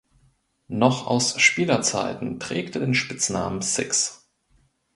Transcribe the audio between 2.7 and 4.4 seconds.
er den Spitznamen Six.